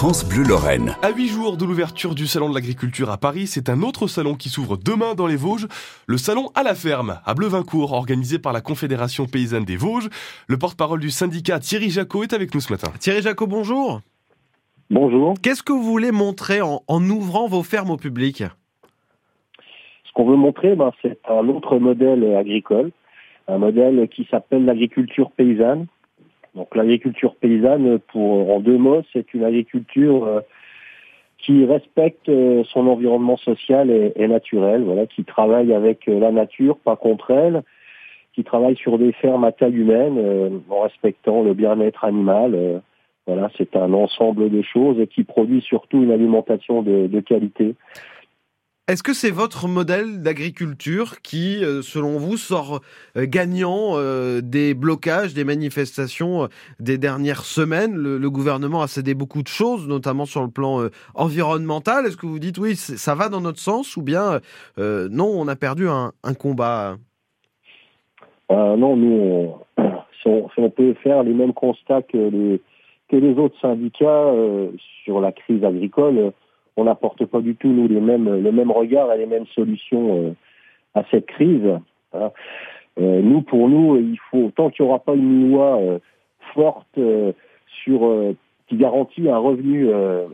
[0.00, 0.94] France Bleu Lorraine.
[1.02, 4.36] À huit jours de l'ouverture du Salon de l'Agriculture à Paris, c'est un autre salon
[4.36, 5.66] qui s'ouvre demain dans les Vosges,
[6.06, 10.08] le Salon à la ferme, à Bleuvincourt, organisé par la Confédération Paysanne des Vosges.
[10.46, 12.92] Le porte-parole du syndicat Thierry Jacot est avec nous ce matin.
[13.00, 14.00] Thierry Jacot, bonjour.
[14.88, 15.34] Bonjour.
[15.42, 18.44] Qu'est-ce que vous voulez montrer en, en ouvrant vos fermes au public?
[20.04, 22.92] Ce qu'on veut montrer, ben, c'est un autre modèle agricole,
[23.48, 25.88] un modèle qui s'appelle l'agriculture paysanne.
[26.58, 30.40] Donc l'agriculture paysanne, pour en deux mots, c'est une agriculture euh,
[31.38, 36.32] qui respecte euh, son environnement social et, et, naturel, voilà, qui travaille avec euh, la
[36.32, 37.62] nature, pas contre elle,
[38.34, 42.82] qui travaille sur des fermes à taille humaine, en respectant le bien-être animal.
[43.26, 47.74] voilà, c'est un ensemble de choses et qui produit surtout une alimentation de, de qualité.
[48.88, 52.80] Est-ce que c'est votre modèle d'agriculture qui, euh, selon vous, sort
[53.18, 56.48] euh, gagnant euh, des blocages, des manifestations
[56.80, 57.94] des dernières semaines?
[57.94, 62.06] Le, gouvernement a cédé beaucoup de choses, notamment sur le plan environnemental.
[62.06, 64.40] Est-ce que vous dites oui, ça va dans notre sens ou bien
[64.78, 66.96] non, on a perdu un, combat?
[68.50, 69.84] Non, nous, on,
[70.22, 72.58] si, on, peut faire les mêmes constats que
[73.10, 74.32] les autres syndicats
[75.04, 76.32] sur la crise agricole
[76.78, 80.16] on n'apporte pas du tout nous les mêmes le même regard et les mêmes solutions
[80.16, 80.30] euh,
[80.94, 81.68] à cette crise.
[82.14, 82.30] Hein.
[83.00, 85.98] Euh, nous, pour nous, il faut tant qu'il n'y aura pas une loi euh,
[86.54, 86.98] forte
[87.82, 88.34] sur
[88.68, 89.90] qui garantit un revenu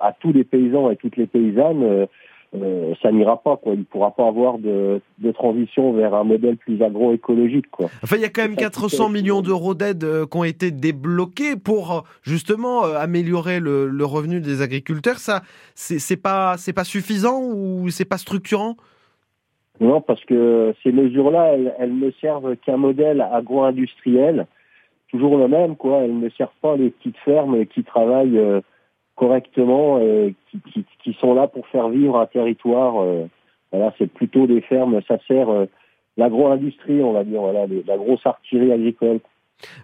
[0.00, 2.06] à tous les paysans et toutes les paysannes,
[2.54, 3.56] euh, ça n'ira pas.
[3.56, 3.74] Quoi.
[3.74, 7.70] Il ne pourra pas avoir de, de, transition vers un modèle plus agroécologique.
[7.70, 7.86] Quoi.
[8.02, 11.56] Enfin, il y a quand même 400 millions d'euros d'aide euh, qui ont été débloqués
[11.56, 15.18] pour euh, justement améliorer le, le revenu des agriculteurs.
[15.18, 15.42] Ça,
[15.74, 18.76] c'est pas, c'est pas suffisant ou c'est pas structurant?
[19.80, 24.46] Non, parce que ces mesures-là, elles, elles ne servent qu'un modèle agro-industriel,
[25.10, 25.76] toujours le même.
[25.76, 25.98] Quoi.
[25.98, 28.40] Elles ne servent pas les petites fermes qui travaillent
[29.18, 33.02] correctement et qui, qui, qui, sont là pour faire vivre un territoire.
[33.02, 33.26] Euh,
[33.72, 35.66] voilà, c'est plutôt des fermes, ça sert euh,
[36.16, 39.20] l'agro-industrie, on va dire, voilà, la grosse artillerie agricole.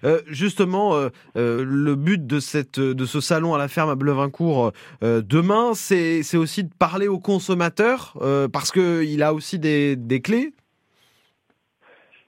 [0.05, 3.97] Euh, justement, euh, euh, le but de, cette, de ce salon à la ferme à
[3.97, 8.17] Bleuvincourt euh, demain, c'est aussi de parler aux consommateurs
[8.53, 10.53] parce qu'il a aussi des, des clés?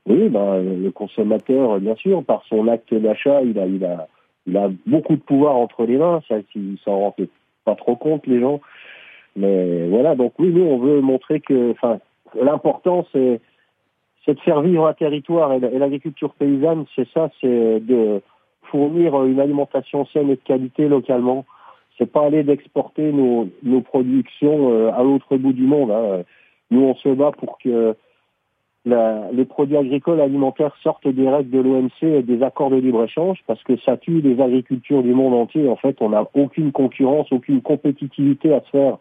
[0.07, 4.07] Oui, ben, le consommateur, bien sûr, par son acte d'achat, il a, il a,
[4.47, 7.29] il a beaucoup de pouvoir entre les mains, ça, ils s'en rendent
[7.65, 8.61] pas trop compte, les gens.
[9.35, 11.99] Mais voilà, donc oui, nous, on veut montrer que, enfin,
[12.41, 13.41] l'important, c'est,
[14.25, 18.23] c'est de faire vivre un territoire et l'agriculture paysanne, c'est ça, c'est de
[18.63, 21.45] fournir une alimentation saine et de qualité localement.
[21.99, 25.91] C'est pas aller d'exporter nos, nos productions euh, à l'autre bout du monde.
[25.91, 26.25] Hein.
[26.71, 27.95] Nous, on se bat pour que
[28.87, 33.43] la, les produits agricoles alimentaires sortent des règles de l'OMC et des accords de libre-échange
[33.47, 35.69] parce que ça tue les agricultures du monde entier.
[35.69, 38.99] En fait, on n'a aucune concurrence, aucune compétitivité à se faire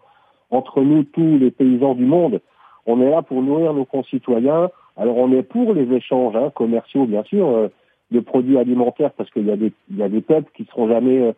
[0.49, 2.41] entre nous, tous les paysans du monde.
[2.87, 4.69] On est là pour nourrir nos concitoyens.
[4.97, 7.67] Alors, on est pour les échanges hein, commerciaux, bien sûr, euh,
[8.09, 10.87] de produits alimentaires parce qu'il y, a des, il y a des peuples qui seront
[10.87, 11.33] jamais euh,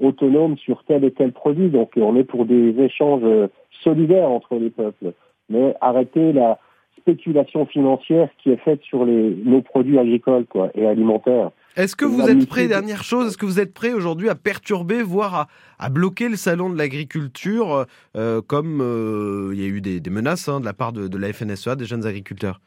[0.00, 1.68] autonomes sur tel et tel produit.
[1.68, 3.46] Donc, on est pour des échanges euh,
[3.84, 5.12] solidaires entre les peuples.
[5.48, 6.58] Mais arrêter la
[7.02, 11.50] spéculation financière qui est faite sur les, nos produits agricoles quoi, et alimentaires.
[11.76, 15.02] Est-ce que vous êtes prêt, dernière chose, est-ce que vous êtes prêt aujourd'hui à perturber,
[15.02, 15.46] voire à,
[15.78, 17.86] à, bloquer le salon de l'agriculture,
[18.16, 21.08] euh, comme euh, il y a eu des, des menaces hein, de la part de,
[21.08, 22.60] de, la FNSEA, des jeunes agriculteurs?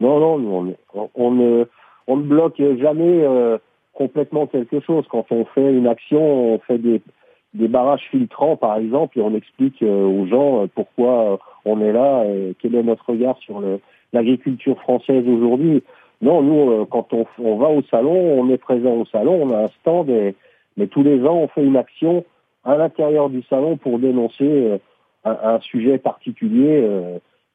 [0.00, 1.64] Non, non, on, on, ne,
[2.06, 3.56] on ne bloque jamais euh,
[3.94, 5.06] complètement quelque chose.
[5.10, 7.00] Quand on fait une action, on fait des,
[7.56, 11.80] des barrages filtrants, par exemple, et on explique euh, aux gens euh, pourquoi euh, on
[11.80, 13.62] est là et quel est notre regard sur
[14.12, 15.82] l'agriculture française aujourd'hui.
[16.22, 19.68] Non, nous, quand on, va au salon, on est présent au salon, on a un
[19.80, 20.34] stand, et,
[20.76, 22.24] mais tous les ans, on fait une action
[22.64, 24.78] à l'intérieur du salon pour dénoncer
[25.24, 26.88] un, sujet particulier.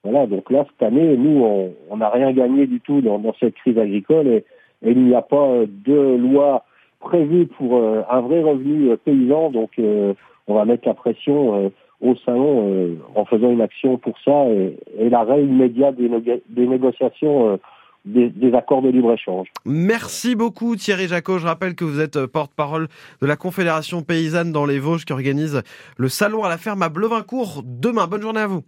[0.04, 3.80] voilà, donc là, cette année, nous, on n'a rien gagné du tout dans, cette crise
[3.80, 4.44] agricole et
[4.84, 6.66] il n'y a pas de loi
[7.02, 9.52] prévu pour euh, un vrai revenu euh, paysan.
[9.52, 10.14] Donc, euh,
[10.48, 11.72] on va mettre la pression
[12.02, 16.10] au salon en faisant une action pour ça et, et l'arrêt immédiat des,
[16.50, 17.60] des négociations.
[18.04, 19.48] Des, des, accords de libre-échange.
[19.64, 21.38] Merci beaucoup Thierry Jacot.
[21.38, 22.88] Je rappelle que vous êtes porte-parole
[23.22, 25.62] de la Confédération paysanne dans les Vosges qui organise
[25.98, 28.08] le salon à la ferme à Bleuvincourt demain.
[28.08, 28.64] Bonne journée à vous.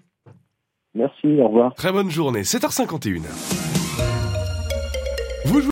[0.94, 1.74] Merci, au revoir.
[1.74, 3.74] Très bonne journée, 7h51.